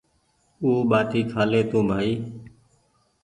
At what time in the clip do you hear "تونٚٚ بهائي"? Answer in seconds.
1.69-2.13